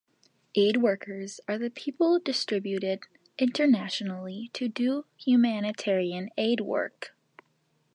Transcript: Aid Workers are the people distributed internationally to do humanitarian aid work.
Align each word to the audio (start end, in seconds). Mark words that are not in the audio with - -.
Aid 0.55 0.77
Workers 0.77 1.39
are 1.47 1.59
the 1.59 1.69
people 1.69 2.19
distributed 2.19 3.03
internationally 3.37 4.49
to 4.53 4.67
do 4.67 5.05
humanitarian 5.15 6.31
aid 6.39 6.61
work. 6.61 7.15